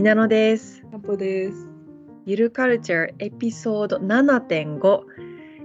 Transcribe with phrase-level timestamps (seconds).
[0.00, 0.82] ひなのです。
[1.18, 1.68] です。
[2.24, 5.02] ゆるカルチャーエピソード7.5。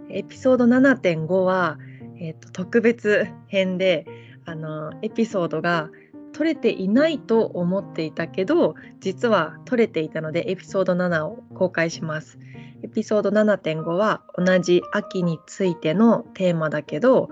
[0.10, 1.80] エピソード7.5は、
[2.20, 4.06] えっと特別編で、
[4.44, 5.90] あのエピソードが
[6.34, 12.38] 撮れていないと思っていたけど、実は撮れていたのでエピソード7を公開します。
[12.84, 17.30] エピソード7.5は同じ秋についてのテーマだけど、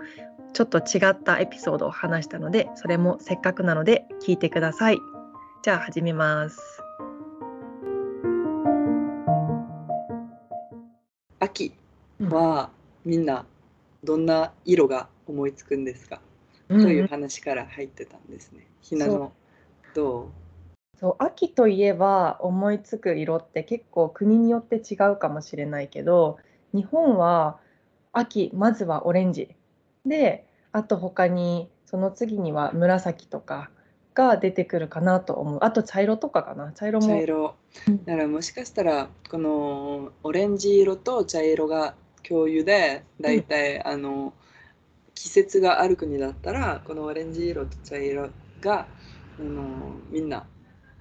[0.53, 4.99] ちょっと違ったエピソードを話したので、それもせっかくなので聞いてください。
[5.63, 6.82] じゃあ始めます。
[11.43, 11.73] 秋
[12.21, 12.69] は
[13.03, 13.45] みんな
[14.03, 16.21] どんな色が思いつくんですか、
[16.69, 16.81] うん。
[16.81, 18.65] という話から入ってたんですね。
[18.81, 19.33] ひなの
[19.93, 20.31] ど
[20.99, 26.37] そう秋といえば思いつく色って結構国によって違うかもしれないけど
[26.73, 27.59] 日本は
[28.13, 29.49] 秋まずはオレンジ。
[30.05, 33.69] であと他にその次には紫とか
[34.13, 35.59] が出てくるかなと思う。
[35.61, 36.71] あと茶色とかかな。
[36.73, 37.07] 茶色うも。
[37.07, 37.55] 茶色。
[37.87, 38.05] うん。
[38.05, 41.95] だからもしかしたらこのオレンジ色と茶色が
[42.27, 44.33] 共有でだいたいあの
[45.15, 48.29] 季節がある国だったらこのオレンジ色と茶色
[48.61, 48.87] が
[49.39, 49.63] あの
[50.09, 50.45] みんな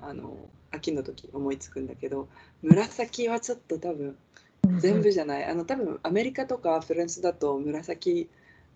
[0.00, 0.36] あの
[0.70, 2.28] 秋の時思いつくんだけど
[2.62, 4.16] 紫はちょっと多分
[4.78, 5.44] 全部じゃない。
[5.44, 8.28] あの多分アメリカとかフランスだと紫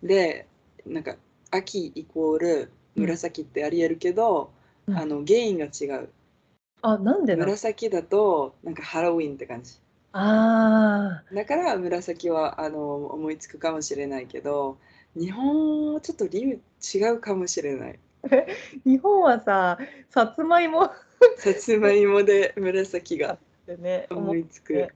[0.02, 0.46] で
[0.84, 1.16] なんか
[1.50, 4.50] 秋イコール紫ってありえるけど、
[4.86, 4.96] うん。
[4.96, 6.08] あの原因が違う。
[6.82, 9.74] あなんで紫だとなんかハロウィンって感じ。
[10.12, 14.78] あだから紫はあの思いつくかもしれないけど
[15.14, 16.60] 日本はちょっと理由
[16.94, 17.98] 違うかもしれない。
[18.22, 18.46] ー
[18.84, 19.78] 日本はさ
[20.10, 20.84] さつまいも？
[20.84, 20.90] っ
[21.36, 23.38] さつまいもで紫が。
[24.10, 24.88] 思いつね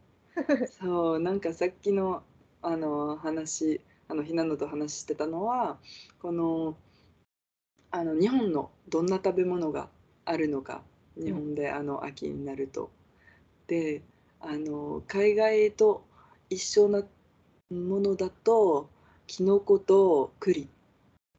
[0.44, 2.22] くそうなんかさっきの
[2.62, 5.78] あの話あのひなのと話してたのは
[6.22, 6.76] この
[7.90, 9.88] あの日本のどんな食べ物が
[10.24, 10.82] あるのか
[11.16, 12.90] 日本であの秋になると。
[13.66, 14.02] で
[14.40, 16.04] あの海外と
[16.48, 17.02] 一緒な
[17.70, 18.88] ものだと
[19.26, 20.68] きのこと栗。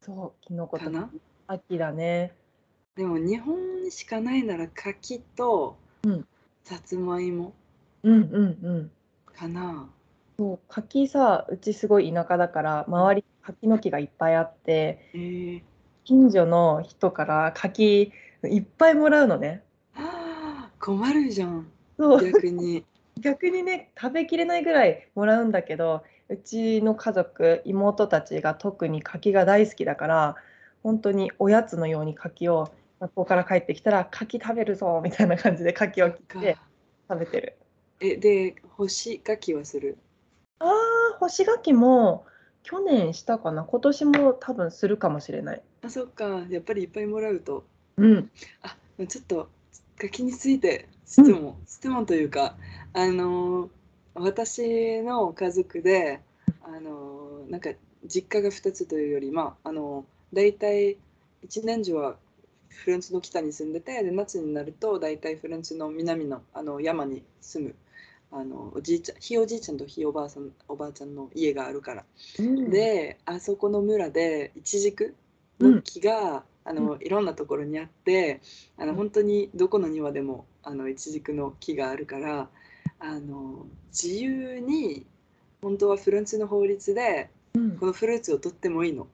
[0.02, 1.10] そうきのことかな？
[1.46, 2.34] 秋だね。
[2.96, 6.26] でも日本にしかないなら柿とうん。
[6.64, 7.54] さつまいも
[8.02, 8.90] うんうんうん。
[9.34, 9.88] かな。
[10.38, 15.16] そう柿さうちすごい田舎だから周り柿の木がいっぱいあってえ。
[15.16, 15.62] ー、
[16.04, 18.12] 近所の人から柿
[18.44, 19.62] いっぱいもらうのね。
[19.92, 21.66] はあ困るじゃん。
[21.98, 22.32] そう。
[22.32, 22.84] 逆に。
[23.20, 30.36] 逆にね食べきれないぐらいもらうんだけどうちの家族妹たちが特に柿が大好きだから
[30.82, 36.56] 本当におやつのように柿を学校から帰ってきたら柿食べるぞみたいな感じで柿を切って
[37.08, 37.56] 食べてる。
[38.00, 39.98] えで干し柿はする？
[40.58, 42.24] あー干し柿も
[42.62, 43.64] 去年したかな？
[43.64, 45.62] 今年も多分するかもしれない。
[45.84, 46.44] あそっか。
[46.48, 47.64] やっぱりいっぱいもらうと。
[47.96, 48.30] うん。
[48.62, 49.48] あちょっと
[49.98, 52.56] 柿について質問、質問というか
[52.92, 53.68] あのー
[54.14, 56.20] 私の家族で
[56.62, 57.70] あのーなんか
[58.06, 60.96] 実家が2つというよりまああのー大体
[61.42, 62.16] 一年中は
[62.68, 67.74] フランスの北に住んでてで夏になると大体フランスの南のあの山に住む
[68.32, 72.04] あのおじいちゃんひいおじいちゃんとひいおばあさんおばあちゃんの家があるから。
[72.38, 72.70] うん。
[72.70, 75.14] であそこの村でイチジク
[75.60, 78.40] の木が、あのいろんなところにあって
[78.78, 82.48] あの本当にどこの庭でもあのイチジクの木があるから
[83.00, 85.04] あの自由に
[85.60, 87.76] 本当はフランスの法律でうん。
[87.76, 89.08] このフルーツを取ってもいいの。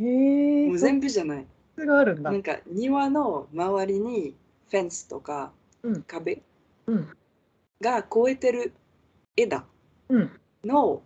[0.00, 1.46] もう全部じゃない。
[1.76, 2.30] 部があるんだ。
[2.30, 4.34] なんか庭の周りに
[4.70, 6.02] フェンスとかうん。
[6.04, 6.40] 壁
[6.86, 7.17] うん
[7.80, 8.72] が越えてる
[9.36, 9.64] 枝
[10.08, 10.30] うん。
[10.64, 11.02] の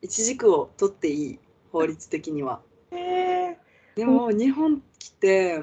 [0.00, 1.38] イチジクを取っていい
[1.72, 2.60] 法律的には。
[2.90, 3.58] へえ
[3.94, 5.62] でも日本来て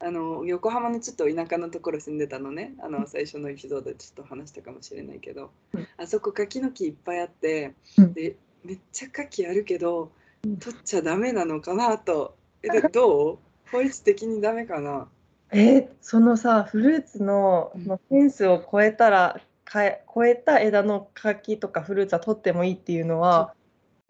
[0.00, 2.74] あの横浜のちょっと田舎のところ住んでたのね。
[2.80, 5.88] あの最初のエピソードでちょっと話したかもしれないけど、うん。
[5.96, 8.12] あそこ柿の木いっぱいあって、うん。
[8.12, 10.12] でめっちゃ柿あるけど
[10.44, 10.56] うん。
[10.58, 12.36] 取っちゃダメなのかなと。
[12.62, 13.38] えでどう？
[13.70, 15.08] 法律的にダメかな？
[15.50, 23.52] えそのさフルーツのフェンスを越えたらかえ越えた枝の柿とかフルーツは取ってもいいっていうのは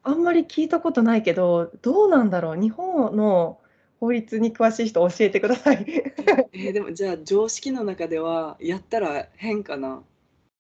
[0.04, 2.56] あんまり聞いたことないけどどうなんだろう？
[2.56, 3.58] 日本の
[3.98, 5.84] 法律に詳しい人教えてください。
[6.52, 10.02] えーでもじゃあ常識の中ではやったら変かな？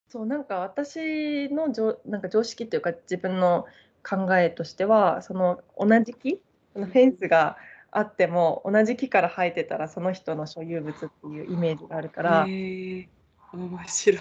[0.08, 3.66] そうなんか私のじょなんか常識というか自分の
[4.02, 6.40] 考えとしてはその同じ木
[6.74, 7.56] フェンスが
[7.92, 12.46] あっても同じ木から生えてたらその人の所有物っていうイメージがあるから。
[12.46, 13.08] 面
[13.86, 14.20] 白い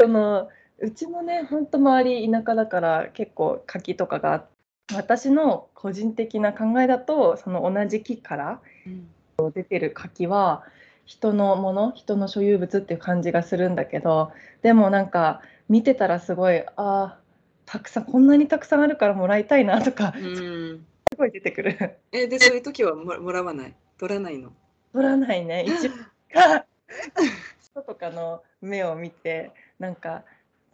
[0.00, 0.48] その
[0.78, 9.08] うちもねほんと周り田舎だから結構柿とかがあって私の個人的な考えだとその同じ木からうん
[9.52, 10.62] 出てる柿は
[11.06, 14.30] 人のもの人の所有物っていう感じがするんだけど
[14.62, 17.18] でもなんか見てたらすごいああ
[17.66, 20.86] たくさんこんなにたくさんあるからもらいたいなとかうん。
[21.12, 21.96] すごい出てくる。
[22.10, 23.74] え、で、そういう時はももらわない？
[23.98, 24.52] 取らないの？
[24.92, 25.98] 取らないね一番
[26.32, 26.66] が
[27.62, 30.24] 人とかの目を見てなんか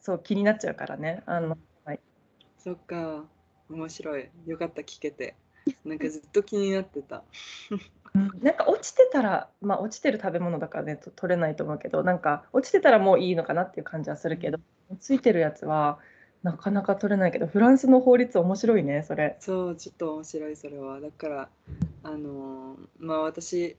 [0.00, 1.56] そう気になっちゃうからねあの
[2.58, 3.25] そっか。
[3.70, 4.29] 面白い。
[4.47, 5.35] よかった、聞けて。
[5.85, 7.23] なんかずっと気になってた。
[8.43, 14.58] なんか落ちてたらまあ落ちてる食べ物だからねと取れないと思うけどなんか落ちてたらもういいのかなっていう感じはするけど
[14.99, 16.00] ついてるやつは
[16.43, 19.37] なかなか取れないけどフランスの法律面白いねそれ。
[19.41, 21.00] そう、ちょっと面白い、それは。
[21.00, 21.49] だから、
[22.03, 23.76] あのーまあ私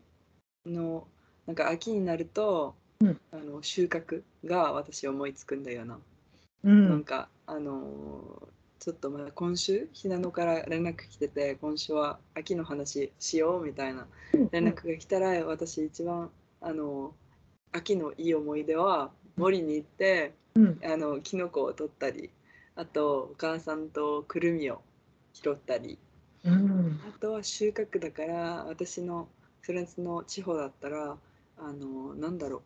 [0.65, 1.07] の、
[1.47, 3.19] なんか秋になると、うん。
[3.31, 5.99] あの収穫が私思いつくんだよな。
[6.63, 8.47] うなんん、かあのー
[8.79, 14.07] ちょっとまあ今週ひなのから連絡来てて今週は秋の話しようみたいな
[14.51, 16.31] 連絡が来たら私一番
[16.61, 20.81] あのー秋のいい思い出は森に行ってうん。
[20.83, 22.29] あのキノコを取ったり
[22.75, 24.81] あとお母さんとくるみを
[25.33, 25.97] 拾ったり。
[26.43, 26.99] うん。
[27.03, 29.27] あとは収穫だから私の
[29.61, 31.17] フランスの地方だったら
[31.57, 32.61] あのーなんだろう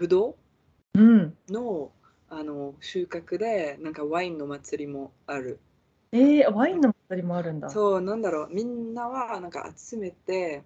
[0.00, 0.36] ぶど
[0.94, 1.92] ううん、の
[2.30, 5.60] あの収穫でなんかワインの祭りもある。
[6.10, 7.68] えー、ワインの祭りもあるんだ。
[7.68, 8.48] そうなんだろう。
[8.50, 10.64] みんなはなんか集めて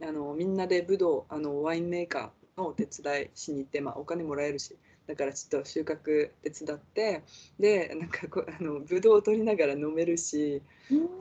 [0.00, 4.76] あのみんなでブドウあのワインメーカーのお手伝いしに行って、まあ、お金もらえるし。
[5.08, 7.22] だからちょっと収穫手伝って
[7.58, 10.62] でなんかこあのブドウを取りながら飲めるし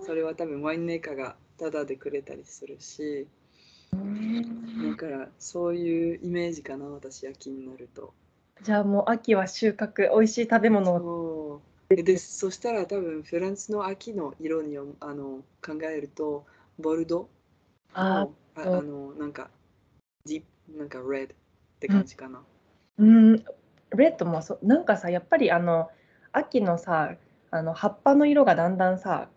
[0.04, 3.04] それは多分ワインメーカーがタダでくれたりするし。
[3.04, 3.45] うん
[4.90, 8.14] だからそういうイメージかな私秋になると。
[8.62, 11.62] じゃあもう秋は収穫美味しい食べ物を。
[11.90, 16.46] でそしたら多分フランスの秋の色にあの考えると
[16.80, 17.30] ボルド？
[17.94, 18.28] あ
[18.58, 19.50] のあのなんか
[20.26, 20.44] ディ
[20.78, 21.38] なんかレッドっ
[21.80, 22.42] て感じかな。
[22.98, 23.36] うん
[23.96, 24.66] レッドもそう。
[24.66, 25.90] なんかさやっぱりあの
[26.32, 27.16] 秋のさ
[27.52, 29.30] あの葉っぱの色がだんだんさ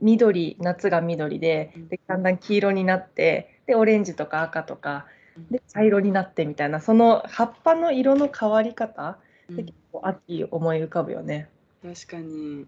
[0.00, 5.06] 緑夏が緑でうんでだんだん黄色になってでオレンジとか赤とか
[5.36, 9.18] うんで茶色になってみたいなその葉っぱの色の変わり方
[9.48, 11.48] うんで結構秋思い浮かぶよね。
[11.82, 12.66] 確かに。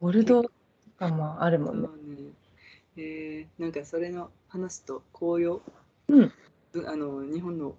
[0.00, 0.50] ボルドーと
[0.98, 1.88] かもあるもそんね。
[1.88, 2.30] うね。
[2.96, 5.60] えー、なんかそれの話すと紅葉、
[6.08, 6.32] うん
[6.72, 7.74] ぶあの日本の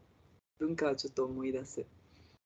[0.58, 1.82] 文化をちょっと思い出す。
[1.82, 1.86] う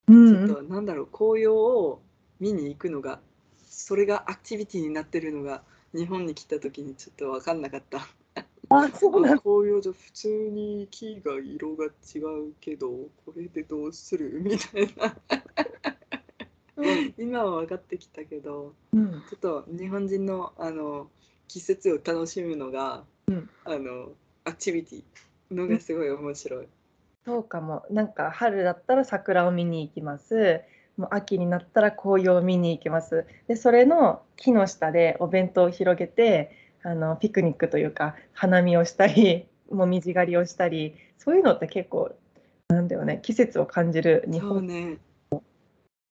[0.08, 2.02] ちんょっとなんだろう紅葉を
[2.40, 3.20] 見に行くのが
[3.68, 5.62] それがアクティビティになってるのが
[5.94, 8.08] 日本に来た時にちょっと分かんなかった。
[8.72, 12.88] あそうなんだ紅葉じゃ普通に木が色が違うけど
[13.26, 14.40] これでどうする？
[14.44, 15.16] みたいな
[17.18, 21.10] 今は分かってきたけどうんちょっと日本人のあの
[21.48, 24.12] 季節を楽しむのが、うんあの
[24.46, 25.04] アクティビティ
[25.56, 26.68] のがすごい面白い。
[27.26, 27.86] そうかも。
[27.92, 30.62] なんか春だったら桜を見に行きます。
[31.00, 33.26] もう秋になったら紅葉を見に行きます。
[33.48, 36.52] で、それの木の下でお弁当を広げて、
[36.84, 42.14] あのピクニックというか花見をしたり、 もみじ狩りをしたり、そういうのって結構
[42.68, 43.20] なんだよね。
[43.24, 44.68] 季節を感じる日本。
[44.68, 44.98] ね。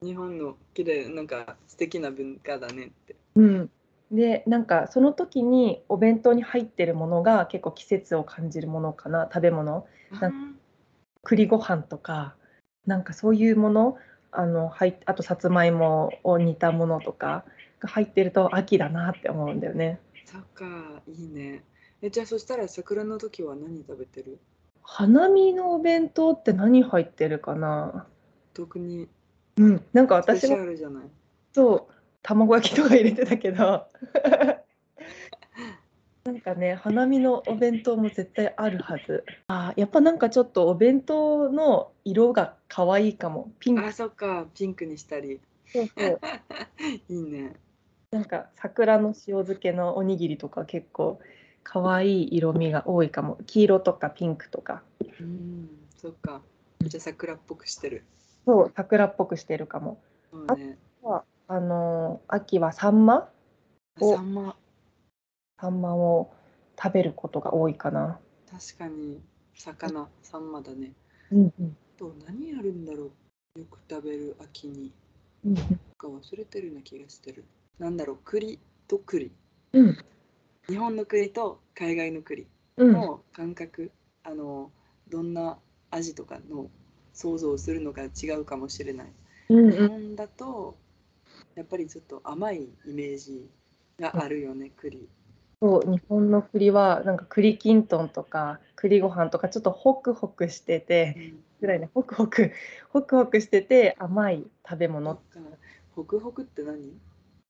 [0.03, 3.17] 日本の綺麗なんか素敵な文化だねって。
[3.35, 3.71] うん。
[4.11, 9.29] で、なんかその時にお弁当に入ってるものが結構季節を感じるものかな。
[9.31, 9.87] 食べ物。
[10.19, 10.59] なん
[11.25, 12.37] 栗ご飯とか
[12.89, 13.97] なんかそういうもの
[14.31, 17.45] あの入っあとさつまいもを煮たものとか
[17.81, 20.01] が入ってると秋だなって思うんだよね。
[20.25, 20.67] そっか
[21.07, 21.65] いいね。
[22.03, 24.39] えじゃあそしたら桜の時は何食べてる？
[24.83, 28.07] 花見のお弁当って何入ってるかな？
[28.55, 29.09] 特に
[29.57, 31.05] うん、なんか私もャルじゃない？
[31.53, 33.87] そう卵焼きとか入れてたけど
[36.29, 45.41] なんかね花見のお弁当も絶対あるはずあーやっぱなんかちょっとお弁当の色が可愛いかもピンクあそっかピンクにしたり。
[45.73, 46.21] そうそう
[47.09, 47.55] いいね。
[48.11, 51.19] なんか桜の塩漬けのおにぎりとか結構
[51.63, 54.83] 可愛い色味が多いかも黄色とかピンクとか
[55.21, 56.43] うんそっか。
[56.83, 58.05] じゃあ桜っぽくしてる。
[58.45, 59.99] そう桜っぽくしてるかも
[60.31, 60.77] そうね。
[61.03, 63.31] あのー秋はサンマ
[63.99, 64.55] おサンマ
[65.61, 66.33] サンマを
[66.81, 68.19] 食べることが多いかな
[68.51, 69.21] 確かに
[69.55, 70.93] 魚サンマだね。
[71.33, 73.11] うんうんと何あるんだろ
[73.57, 74.93] うよく食べる秋に。
[75.45, 75.55] うん
[75.99, 77.45] か忘れてるような気がしてる。
[77.79, 79.33] なんだろう栗と栗。
[79.73, 79.99] うん
[80.69, 82.47] 日本の栗と海外の栗
[82.77, 83.91] うんの感覚、
[84.23, 84.71] あの
[85.09, 85.59] どんな
[85.91, 86.71] 味とかの
[87.13, 89.13] 想像するのが違うかもしれない。
[89.49, 90.77] うんうん日本だと
[91.57, 93.51] やっぱりちょっと甘いイメージ
[93.99, 95.09] があるよね、栗。
[95.61, 101.17] そう日本の栗はなんか栗きんとんとか栗ご飯とかちょっとホクホクしてて
[101.61, 102.53] ぐらいねホクホク
[102.93, 105.21] ホクホクしてて甘い食べ物。
[105.97, 106.93] ホクホクって何？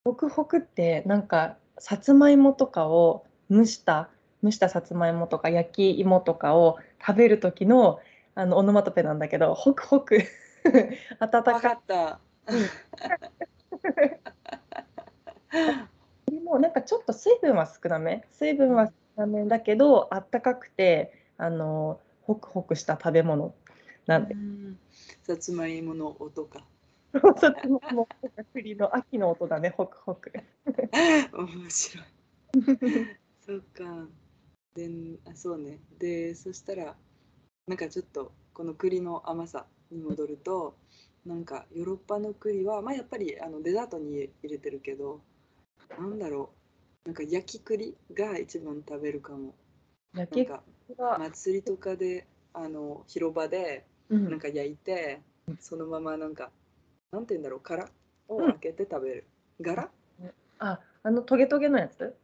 [0.04, 4.08] ホクホクってなんかさつまいもとかを蒸した
[4.42, 8.00] 蒸したさつまいもとか焼き芋とかを食べる時の
[8.34, 10.22] あのオノマトペなんだけどホクホク。
[11.20, 12.20] 温かかった。
[16.30, 23.54] もなんかちょっと水分は少なめ水分は少なめだけどあったかくてあのホクホクした食べ物
[24.06, 24.34] なんで
[25.22, 26.64] さつまいもの音か。
[27.12, 28.08] さつまいも
[28.52, 30.32] 栗の秋の音だねホクホク。
[31.32, 32.06] 面白い。
[33.40, 34.06] そうか。
[34.74, 34.88] で
[35.26, 35.80] あそうね。
[35.98, 36.96] でそしたら
[37.66, 40.76] なんかちょっとこの栗の甘さに戻ると
[41.24, 45.20] なんかヨーロッパの栗はまあやっぱりあのデザートに入れてるけど
[45.96, 46.50] なんだろ
[47.04, 47.08] う。
[47.08, 49.54] なんか焼き栗が一番食べるかも。
[50.14, 54.30] 焼きなんか祭りとかであの広場でうん。
[54.30, 55.20] なんか焼いて、
[55.60, 56.50] そのままなんか
[57.12, 57.88] なんて言うんだろう殻
[58.28, 59.24] を開けて食べる。
[59.60, 59.90] 柄？
[60.60, 62.14] ああのトゲトゲのやつ？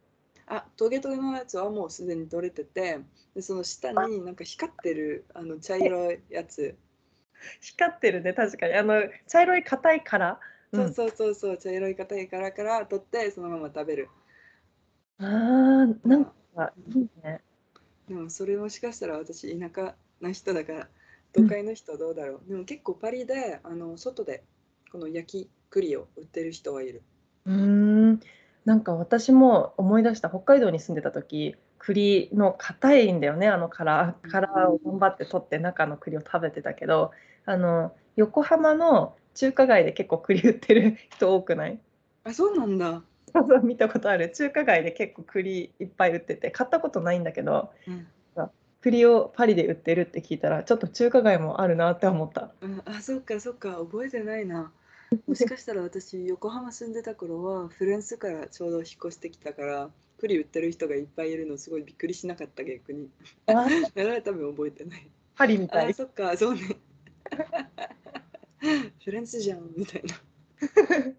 [0.47, 2.99] あトゲトゲのやつはもうすでに取れてて
[3.33, 6.75] でその下になんか光ってるあの茶色いやつ、
[7.61, 8.73] 光ってるね確かに。
[8.73, 10.37] あの茶色い硬い殻、うん、
[10.75, 14.09] そうそうそうそう茶色い硬い殻から取ってそのまま食べる。
[15.19, 17.41] あーなんかいいね。
[18.07, 20.87] でもそれもしかしたら私田舎な人だから
[21.33, 24.43] 都会の人どうだろう、でも結構パリであの外で
[24.91, 27.01] この焼き栗を売ってる人はいる。
[27.45, 28.19] うーん。
[28.65, 37.11] なんか私も思い出した北海道に住んでた時栗の硬いんだよねあの殻殻を頑張って取って中の栗を食べてたけど
[37.45, 41.79] あの横浜の中華街で結構栗売ってる人多くない？
[42.23, 44.31] あそうなんだ、そうそう見たことある。
[44.31, 48.07] 中華街で結構栗いっぱい売ってて買ったことないんだけどうん。
[48.81, 52.51] 栗をパリで売ってるって聞いたらちょっと中華街もあるなって思った。
[52.61, 53.77] うん、あそっかそっか。
[53.77, 54.71] 覚えてないな。
[55.27, 59.89] もしかしたら私横浜住んでた頃はフランスからちょうど引っ越してきたから
[60.19, 63.09] 栗売ってる人がいっぱいいるのすごいびっくりしなかった逆に。
[63.47, 63.53] あ
[64.23, 65.07] 多分覚えてない。
[65.35, 65.89] パリみたい。
[65.89, 66.61] あそっかそうね
[69.03, 70.15] フランスじゃんみたいな。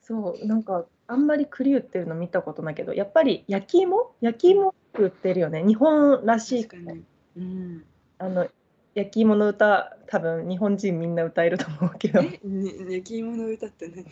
[0.00, 4.14] そうなんかあんまり栗売ってるの見たことないけどやっぱり焼き芋？
[4.20, 5.62] 焼き芋売ってるよね。
[5.64, 6.64] 日本らしい。
[6.66, 7.04] 確かに。
[7.36, 7.84] うん。
[8.18, 8.48] あの
[8.94, 12.22] 焼き芋の歌多分日本人みんな歌えると思うけど。
[12.22, 14.04] 焼き芋の歌って何？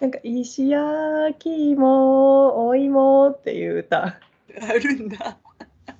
[0.00, 4.02] なんか「石焼き芋お芋」っていう歌。
[4.60, 5.38] あるんだ。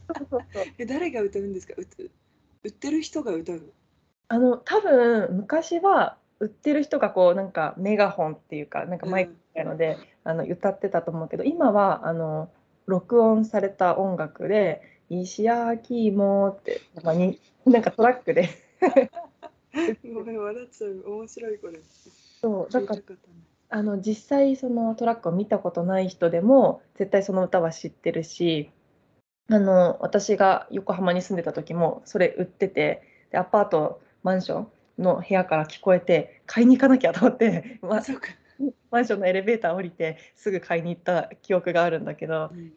[0.78, 1.74] え誰が歌うんですか？
[1.78, 1.82] う
[2.64, 3.72] 売ってる人が歌う
[4.28, 12.50] あの多分昔は売ってる人がこうなんかメガホンっていうかなんかマイクみたいので、あの歌ってたと思うけど今はあの
[12.86, 18.48] 録音された音楽で「石焼き芋」ってまあになんかトラックで。
[20.14, 21.80] ごめん笑っちゃう面白いこれ。
[22.40, 23.00] そうだから
[23.70, 28.70] あの実際そのトラックを見たことない人でも絶対その歌は知ってるし
[29.48, 33.02] あの私が横浜に住んでた時もそれ売ってて
[33.32, 34.66] でアパートマンショ
[34.98, 38.02] ンの部屋から聞こえて買いに行かなきゃと思って、ま
[38.90, 42.72] マンションのエレベーター降りてすぐ買いに行った記憶があるんだけどうん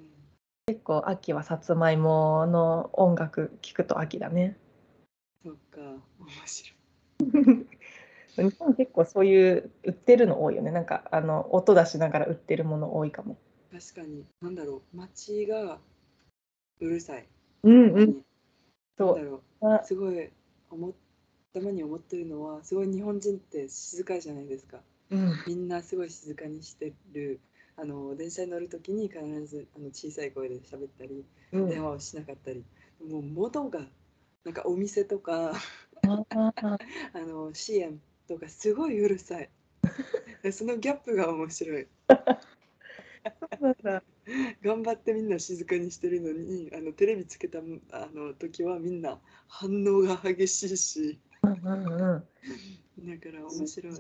[0.70, 4.58] 結構秋はさつまいもの音楽聞くと秋だね。
[5.42, 5.80] そっか。
[5.80, 6.02] 面
[6.46, 6.76] 白
[7.56, 7.68] い。
[8.52, 10.72] 日本結構そういう売ってるの多いよね。
[10.72, 13.38] なんかあの音出しながら売ってるもの多いかも。
[13.72, 14.26] 確かに。
[14.42, 14.98] なんだろう。
[14.98, 15.80] 街が
[16.82, 17.26] うるさい。
[17.64, 18.26] うんうん。
[18.98, 19.42] そう。
[19.86, 20.30] すごい
[20.70, 20.94] 思っ
[21.54, 24.80] たまに思ってるのはすごい日本人って静かじゃないですか。
[25.10, 25.44] うん。
[25.48, 27.40] みんなすごい静かにしてる。
[27.80, 31.70] あの電車に乗るときに必ずあの小さい声で喋ったりうん。
[31.70, 32.64] 電話をしなかったり、
[33.08, 33.82] もう元が
[34.44, 35.54] なんかお店とか
[36.02, 39.50] あの CM とかすごいうるさい。
[40.44, 41.88] で そのギャップが面白い。
[44.62, 47.60] 頑張ってみんな静かにしてるのにあのテレビつけた
[47.92, 51.20] あの時はみんな反応が激しいし
[51.52, 52.26] うんうんう
[53.04, 53.10] ん。
[53.10, 53.94] だから面白い。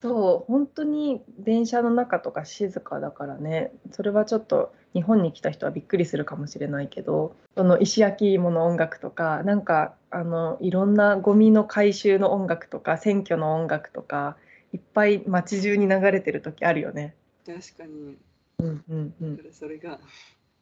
[0.00, 3.72] そう本当に電車の中とか静かだからね。
[3.90, 14.36] それはちょっと日本に来た人はびっくりするかもしれないけどその石焼き芋の音楽とかなんかあのいろんなゴミの回収の音楽とか選挙の音楽とか
[14.72, 17.14] いっぱい街中に流れてる時あるよね。
[17.44, 18.18] 確かに。
[18.58, 19.36] うんうんうん。
[19.36, 19.98] だからそれが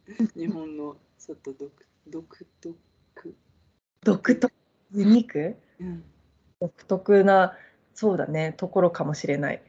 [0.35, 1.73] 日本のちょっと独
[2.09, 3.35] 独特、
[4.05, 4.55] 独特？
[4.93, 5.57] ユニーク？
[5.81, 6.05] うん
[6.61, 7.57] 独特な
[7.95, 9.63] そうだねところかもしれない。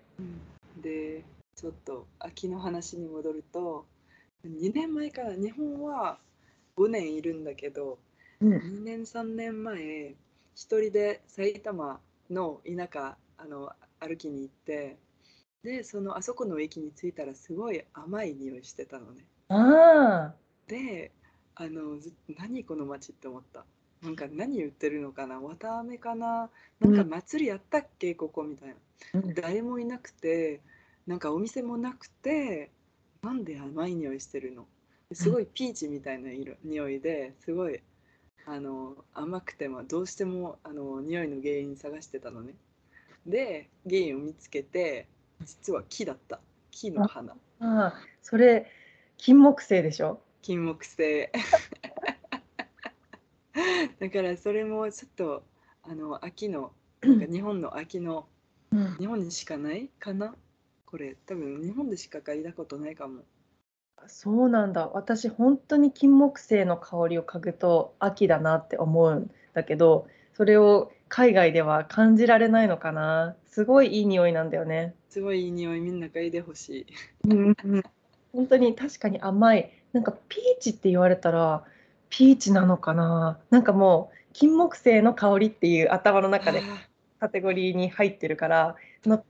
[0.82, 1.24] で
[1.56, 3.86] ちょっと秋の話に戻ると
[4.44, 6.20] 日2年前から日本は
[6.78, 7.98] 5年いるんだけど
[8.42, 8.58] うん。
[8.58, 10.16] 2年3年前
[10.56, 14.98] 一人で埼玉の田舎あの歩きに行って
[15.64, 19.26] でそのあそこの駅に着いたらすごい甘い匂いしてたのね。
[19.50, 20.34] あ
[20.68, 21.12] で
[21.56, 23.66] あのず 何この街って思った
[24.04, 26.50] なんか何言ってるのかな綿あめかな
[26.80, 28.76] なんか祭りやったっけここみたいな。
[29.34, 30.62] 誰もいなくて
[31.06, 32.72] なんかお店もなくて
[33.24, 34.66] なんで甘い匂いしてるの？
[35.14, 37.80] すごいピーチみたいな色匂いですごい
[38.46, 42.54] あの甘くてもどうしてもあの匂いの原因探してたのね。
[43.26, 45.08] で原因を見つけて
[45.46, 46.40] 実は木だった。
[46.72, 47.34] 木の花。
[47.34, 48.72] ああそれ
[49.18, 50.22] 金木犀でしょ？
[50.42, 51.32] 金木犀
[54.08, 55.44] だからそれもちょっと
[55.84, 56.72] あの秋の
[57.02, 58.26] なんか日本の秋の
[58.72, 58.96] うん。
[58.98, 60.34] 日本にしかないかな？
[60.86, 61.16] これ。
[61.26, 63.24] 多分日本でしか嗅いだことないかも。
[64.08, 64.90] そうなんだ。
[64.94, 73.36] 私本当に金木犀の香りを嗅ぐと秋だなって思うんだけどそれを海外では感じられないのかな？
[73.46, 74.96] すごいいい匂いなんだよね。
[75.10, 75.82] すごいいい匂い。
[75.82, 76.86] みんな嗅いでほし
[77.26, 77.34] い。
[78.34, 79.72] 本当に確かに甘い。
[79.94, 81.64] なんかピーチって言われたら
[82.10, 83.40] ピーチなのかな？
[83.50, 86.62] なんかもう金木犀の香りっていう頭の中で
[87.20, 89.24] カテゴリーに入ってるからその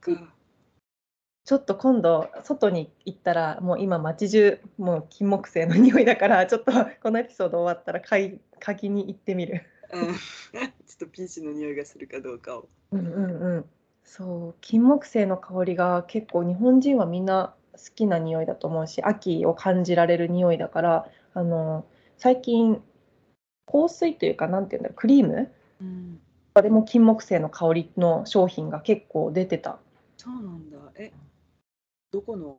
[1.48, 8.39] ちょっと今度外に行ったらもう今街中もう金木犀の匂いだからちょっとこのエピソード終わったら嗅
[8.75, 9.63] ぎに行ってみる。
[9.93, 10.13] うん。
[10.13, 12.67] ちょっとピーチの匂いがするかどうかを。
[12.91, 13.65] うんうんうん。
[14.03, 21.86] そう金木犀の香りが結構日本人はみんな好きな匂いだと思うし秋を感じられる匂いだからあの
[22.17, 22.81] 最近
[23.71, 25.51] 香水というかなんていうんだろうクリーム？
[25.81, 26.19] うん。
[26.55, 29.77] でも金木犀の香りの商品が結構出てた。
[30.17, 30.77] そうなんだ。
[30.95, 31.12] え
[32.12, 32.57] どこの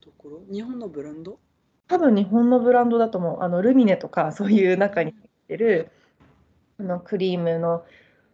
[0.00, 0.42] ところ？
[0.52, 1.40] 日本のブランド？
[1.88, 3.42] 多分日本のブランドだと思う。
[3.42, 5.90] あのルミネとかそういう中に入ってる
[6.78, 7.84] あのクリームの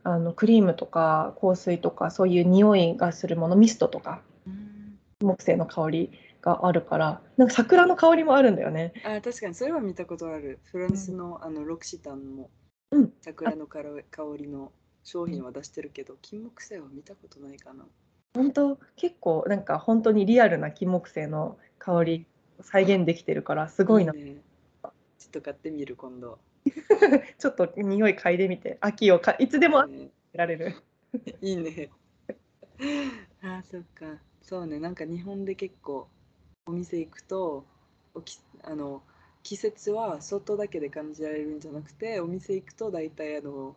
[0.05, 4.21] あのクリームとか香水とかそういう匂いがするものミストとか。
[4.47, 4.99] うん。
[5.23, 6.11] 木犀の香り
[6.43, 8.93] があるからなんか桜の香りもあるんだよね。
[9.05, 12.51] あ確かにそれは見たことあるフランスの,、あのロクシタンも
[12.91, 14.73] うん桜の香り香りの
[15.05, 17.87] 商品は出してるけど金木犀は見たことないかな
[18.35, 18.79] 本当？
[18.97, 22.27] 結構なんか本当にリアルな金木犀の香り
[22.61, 24.13] 再現できてるからすごいな。
[24.13, 24.37] いね
[25.19, 26.41] ちょっと買ってみる今度、
[27.39, 29.85] ちょっと匂い嗅いでみて秋をかいつでも
[30.33, 30.75] られる。
[31.41, 31.91] いいね。
[33.43, 34.19] あーそっか。
[34.43, 36.09] そうね、なんか日本で結構
[36.67, 37.65] お店行くと
[38.15, 39.03] おきあの
[39.43, 43.75] 季節は外だけで感じられるんじゃなくてお店行くと大体あの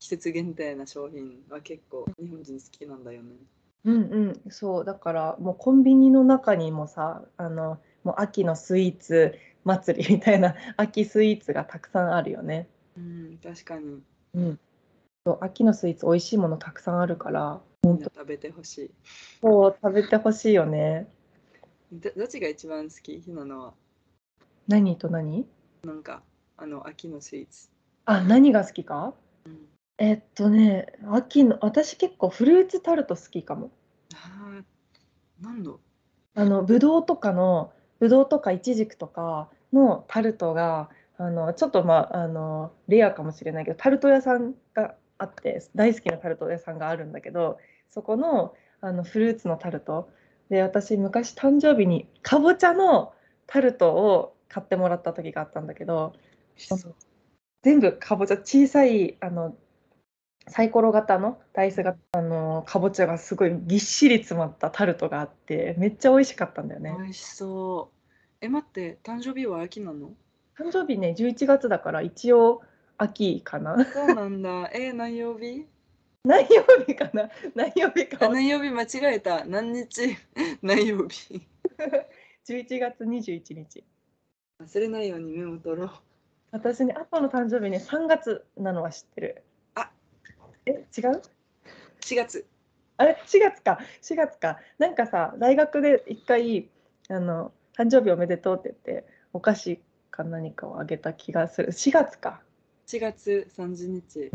[0.00, 3.36] 季節限定な商品は結構日本人好きなんだよね。
[3.84, 12.68] うんうん、そうだからもうコンビニの中にもさあのもう秋のスイーツ祭りみたいな 秋スイーツがたくさんあるよね。
[12.96, 14.02] うん、確かに
[14.34, 14.60] うん、
[15.24, 18.90] そう秋のスイーツ美味しいものたくさんあるからみんな食べてほし
[19.40, 21.08] そう食べてほしいよね。
[21.92, 21.96] い。
[21.98, 23.20] どどっちが一番好き？
[23.20, 23.74] ひなのは
[24.68, 25.46] 何と何？
[25.84, 26.22] なんか
[26.56, 27.68] あの秋のスイーツ。
[28.04, 29.14] あ何が好きか？
[29.44, 29.58] うん、
[29.98, 33.70] えっとね秋の私結構フルーツタルト好きかも。
[34.14, 34.64] あー
[35.40, 35.80] 何の
[36.34, 47.58] あのぶどうとかのぶどうとかいちじくとかのタルトがあのちょっとまああのレアかもしれないけどタルト屋さんがあって大好きなタルト屋さんがあるんだけど
[47.90, 50.10] そこのあのフルーツのタルト
[50.48, 53.12] で私昔誕生日にかぼちゃの
[53.46, 56.14] タルトを買ってもらった時があったんだけど
[57.62, 59.56] 全部かぼちゃ小さいあの
[60.48, 66.94] サイコロ型のダイス型あのかぼちゃがすごいぎっしり詰まったタルトがあってめっちゃ美味しかったんだよね。
[66.96, 67.96] 美味しそう。
[68.40, 70.10] え、待って、誕生日は秋なの？
[70.58, 72.62] 誕生日ね11月だから一応
[72.96, 74.70] 秋かなそうなんだ。
[74.72, 75.66] え、何曜日？
[76.26, 77.30] 何曜日かな？
[77.54, 79.44] 何曜日かあ何曜日間違えた。
[79.44, 80.16] 何日？
[80.60, 81.46] 何曜日。
[82.48, 83.84] 11月21日。
[84.58, 85.90] 忘れないようにメモ取ろう。
[86.50, 89.42] 私ね後の誕生日ね3月なのは知ってる。
[89.76, 89.92] あ。
[90.64, 91.22] え違う
[92.00, 92.44] ？4月。
[92.96, 93.78] あれ？4月か。
[94.02, 94.58] 4月か。
[94.78, 96.68] なんかさ大学で一回
[97.08, 101.70] あの誕生日おめでとうって言ってお菓子か何かをあげた気がする。
[101.70, 102.42] 4月か。
[102.88, 104.32] 4月30日。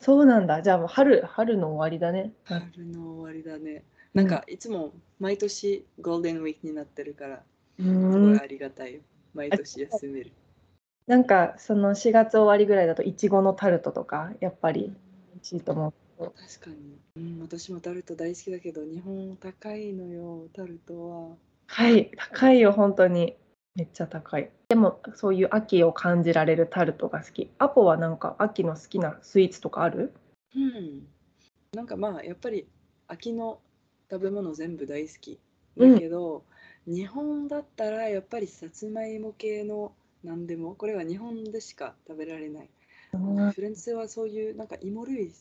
[0.00, 3.84] そうなんだじゃあもう春春の終わりだね春の終わりだね。
[4.14, 7.44] なんかいつも毎年ゴールデンウィークになってるから、
[7.78, 9.02] うすごんいありがたいよ。
[9.34, 10.32] 毎年休める。
[11.08, 14.90] なんかその4月終わりぐらいだといちごのタルトとかやっぱり
[15.34, 17.38] 美味しいと思う確かに、うん。
[17.40, 21.38] 私もタルト大好きだけど、日本高いのよ、タルトは。
[21.66, 23.36] はい高いよ本当に
[23.78, 24.50] めっちゃ高い。
[24.70, 27.48] でもそういう秋を感じられるタルトが好き。
[27.58, 30.12] アポはなんか秋の好きなスイーツとかある？
[30.56, 31.06] うん。
[31.72, 32.66] なんかまあやっぱり
[33.06, 33.60] 秋の
[34.10, 35.38] 食べ物全部大好き
[35.76, 36.42] うんだけど、
[36.88, 39.92] 日本だったらやっぱりさつまいも系の
[40.24, 42.68] 何でもこれは日本でしか食べられない。
[43.12, 45.32] フランスはそういうなんか芋類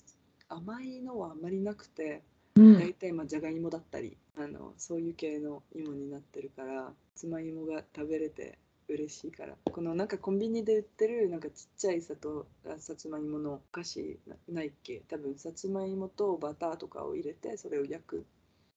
[0.48, 2.37] 甘いのはあんまりなくてうん
[2.80, 8.58] 大体まあじゃがいもだったりあのそういう系の芋になってるからさつまいもが食べれて
[8.90, 9.56] 嬉しいから。
[9.72, 15.02] このなんかコンビニで売ってるなんかちっちゃい砂糖あさつまいものお菓子なないっけ？
[15.10, 18.26] 多分さつまいもとバターとかを入れてそれを焼く。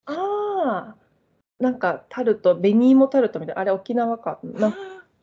[0.05, 0.97] ああ、
[1.59, 4.39] なんかタルト、紅芋タルトみたいな、あれ沖縄か。
[4.43, 4.75] な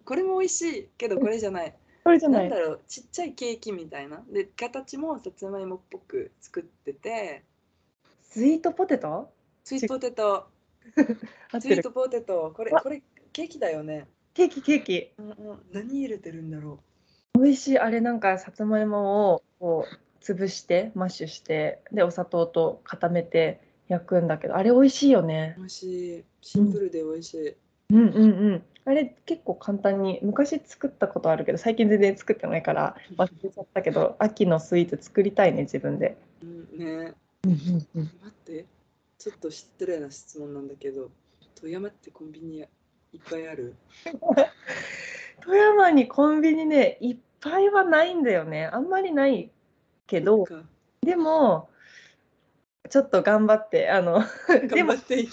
[0.04, 1.74] これも美味しいけどこれじゃない。
[2.04, 2.50] これじゃなないん。
[2.50, 4.24] だろうちっちゃいケーキみたいな。
[4.30, 7.44] で形もさつまいもっぽく作ってて
[8.28, 9.30] スイートポテト？
[9.64, 10.46] スイートポテト。
[11.60, 12.52] スイートポテト。
[12.54, 15.10] これあこれケーキだよね、ケーキケーキ。
[15.18, 16.78] うんうん、何入れてるんだろ
[17.34, 17.78] 美味しい。
[17.78, 25.54] あれなんかさつまいもをこう潰してマッシュしてでお砂糖と固めて焼くんだけどあれ美味しいよね。
[25.56, 26.24] う美味しい。
[26.42, 27.56] シンプルで美味しい、
[27.90, 28.62] うんうんうん。
[28.84, 36.18] あれ結構簡単に昔作ったことあるけど最近全然作ってないから忘れちゃったけど秋のスイーツ作りたいね自分で。
[36.42, 37.14] うん、ね
[37.48, 38.02] うんうんうん。
[38.22, 38.66] 待って。
[39.18, 41.11] ちょっと失礼な質問なんだけど
[41.61, 42.66] 富山ってコンビニいっ
[43.28, 43.74] ぱいある？
[45.42, 48.66] 富山にコンビニねいっぱいはないんだよね。
[48.66, 49.50] あんまりない
[50.06, 50.44] けど
[51.02, 51.68] でも
[52.88, 55.28] ちょっと頑張ってあの 頑張っていい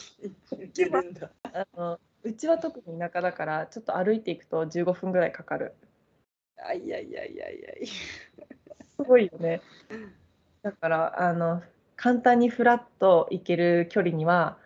[0.73, 1.31] けるんだ。
[1.53, 5.75] あのうちは特に田舎だからちょっと歩いていくと15分ぐらいかかる。
[6.57, 9.61] あいやいやいやいやいすごいよね。
[10.63, 11.61] だからあの
[11.95, 14.57] 簡単にフラッと行ける距離には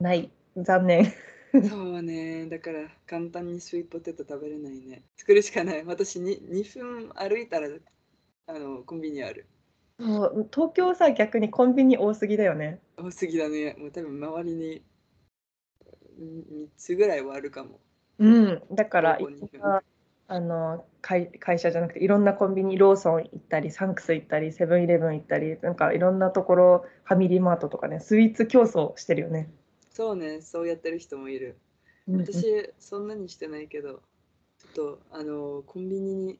[0.00, 0.30] ない。
[0.56, 1.12] 残念。
[1.52, 2.46] やそうね。
[2.46, 5.02] だから簡単にスイートポテト食べれないね。
[5.16, 5.84] 作るしかない。
[5.84, 7.68] 私に2分歩いたら
[8.46, 9.46] あのコンビニある。
[10.00, 10.48] そう。
[10.52, 12.80] 東京さ逆にコンビニ多すぎだよね。
[12.96, 13.76] 多すぎだね。
[13.78, 14.82] もう多分周りに
[16.20, 17.80] 3つぐらいはあるかも。
[18.18, 18.62] うん。
[18.70, 19.18] だから
[20.32, 29.50] あの会会社じゃなくていろんなコンビニローソン行ったりサンクス行ったりセブンイレブン行ったりなんかいろんなところファミリーマートとかねスイーツ競争してるよね、
[29.90, 31.58] そうねそうやってる人もいる。
[32.08, 32.20] うんうん。
[32.22, 33.98] 私そんなにしてないけどちょ
[34.70, 36.38] っとあのコンビニに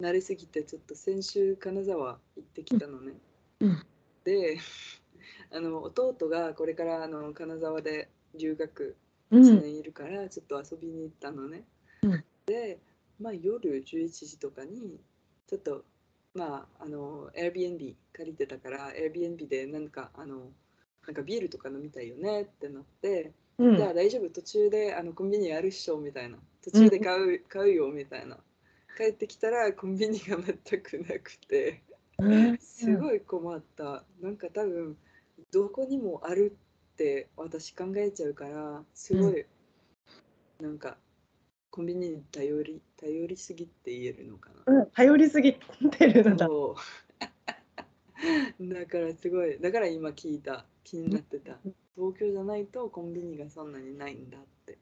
[0.00, 3.14] 慣れすぎてちょっと先週金沢行ってきたのね、
[3.58, 3.82] うん。
[4.22, 4.58] で
[5.50, 8.94] あの弟がこれからあの金沢で留学
[9.32, 11.64] うん1年いるからちょっと遊びに行ったのね、
[12.04, 12.24] うん。
[12.46, 12.78] で、
[13.20, 14.98] まあ、夜11時とかに
[15.46, 15.84] ちょっと
[16.34, 20.50] まああの Airbnb 借りてたから Airbnb でなんかあの
[21.06, 23.76] なんかビールとか飲みたいよねってなってうん。
[23.76, 26.38] じゃあ大丈夫途中であのコンビニあるっしょみたいな。
[26.62, 28.38] 途中で買う,、買うよみたいな。
[28.96, 31.82] 帰ってきたらコンビニが全くなくて。
[32.18, 32.58] うん。
[32.58, 34.04] すごい困った。
[34.20, 34.96] なんか多分
[35.50, 36.56] どこにもある
[36.94, 39.44] って私考えちゃうからすごい、
[40.60, 40.96] なんか
[41.74, 46.46] コンビニに頼り頼りすぎって言えるのかな、うん、頼りすぎてるんだ。
[48.60, 51.58] だからすごいだから今聞いた気になってた。
[51.96, 54.78] 東京じゃないとコンビニがそんなにないんだって。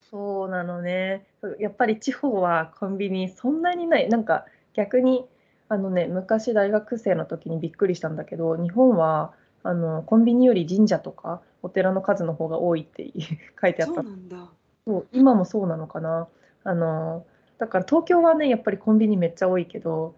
[0.00, 1.26] そうなのね。
[1.58, 4.08] やっぱり地方はコンビニそんなにない。
[4.08, 5.26] なんか逆に
[5.68, 13.10] あのね昔大学生の時にびっくりしたんだけど日本はあのコンビニより神社とかお寺の数の方が多いって
[13.60, 14.52] 書いてあっそうたなんだ
[14.88, 16.28] そう今もそうなのかな。
[16.64, 17.26] あの
[17.58, 20.16] だから東京はねやっぱりコンビニめっちゃ多いけど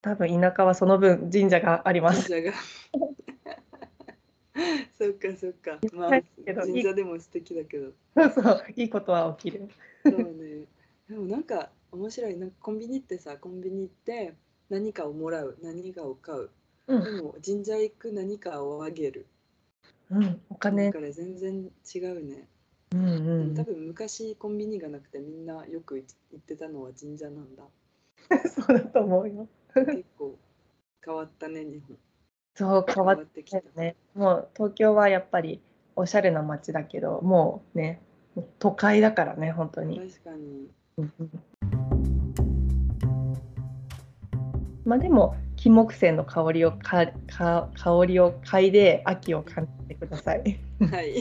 [0.00, 2.30] 多分田舎はその分神社があります。
[2.30, 2.56] 神社が。
[4.96, 5.80] そっかそっか。
[5.92, 6.10] まあ
[6.62, 7.92] 神社でも素敵だけど。
[8.14, 9.68] そうそういいことは起きる。
[10.02, 10.64] そうね。
[11.10, 12.38] でもなんか面白い。
[12.38, 14.34] なんかコンビニってさコンビニ行って
[14.70, 16.48] 何かをもらう何かを買う。
[16.86, 17.04] うん。
[17.04, 19.26] でも神社行く何かをあげる。
[20.10, 22.48] うん、おだ金、から全然違うね
[22.94, 27.64] うんうん多分昔コンビニがなくてみんなよく行ってたのは神社なんだ
[28.48, 29.48] そうだと思うよ。
[29.74, 30.38] 結構
[31.04, 31.98] 変わったね日本
[32.54, 33.96] そう変わっってきたね。
[34.14, 35.60] もう東京はやっぱり
[35.96, 38.00] おしゃれな街だけど、もうね
[38.60, 39.98] 都会だからね本当に。
[39.98, 40.70] 確かに
[44.84, 50.60] まあでも金木犀の香りをかか香りを嗅いで秋を感じてください。
[50.80, 51.14] はい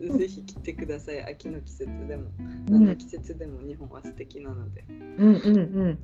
[0.00, 5.98] ぜひ来てください秋の季節でもうん何の季節でも日本は素敵なのでうんうんうん。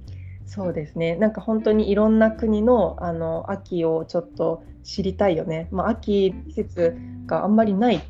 [0.46, 1.16] そうですね。
[1.16, 5.68] なんか本当にいろんな国のあの秋をちょっと知りたいよね。
[5.70, 8.02] まあ秋季節があんまりない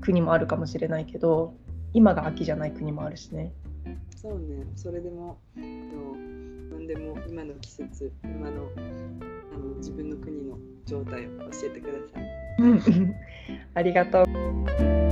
[0.00, 1.54] 国もあるかもしれないけど、
[1.94, 3.52] 今が秋じゃない国もあるしね。
[4.16, 13.16] そうねそれでも何でも今の季節今のあの自分の国の状態を教えてください。
[13.74, 15.05] ありがとう